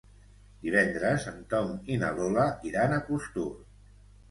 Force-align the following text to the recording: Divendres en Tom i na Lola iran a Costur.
Divendres 0.63 1.27
en 1.33 1.37
Tom 1.51 1.77
i 1.97 1.99
na 2.05 2.11
Lola 2.17 2.49
iran 2.73 2.99
a 2.99 3.01
Costur. 3.13 3.49